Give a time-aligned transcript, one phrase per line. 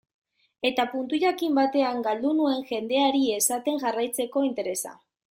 [0.69, 4.97] Eta puntu jakin batean galdu nuen jendeari esaten jarraitzeko interesa.